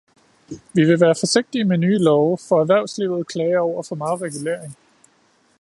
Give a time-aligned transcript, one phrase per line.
[0.73, 4.75] Vi vil være forsigtige med nye love, for erhvervslivet klager over for meget regulering.